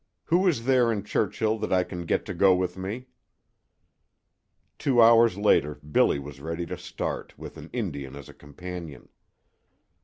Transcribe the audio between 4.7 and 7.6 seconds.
Two hours later Billy was ready to start, with